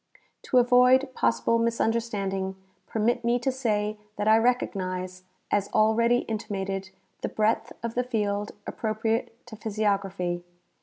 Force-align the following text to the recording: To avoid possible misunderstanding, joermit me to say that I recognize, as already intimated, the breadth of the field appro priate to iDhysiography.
To 0.45 0.57
avoid 0.57 1.13
possible 1.13 1.59
misunderstanding, 1.59 2.55
joermit 2.91 3.23
me 3.23 3.37
to 3.37 3.51
say 3.51 3.99
that 4.15 4.27
I 4.27 4.35
recognize, 4.39 5.21
as 5.51 5.69
already 5.75 6.21
intimated, 6.21 6.89
the 7.21 7.29
breadth 7.29 7.71
of 7.83 7.93
the 7.93 8.03
field 8.03 8.51
appro 8.65 8.99
priate 8.99 9.29
to 9.45 9.55
iDhysiography. 9.55 10.41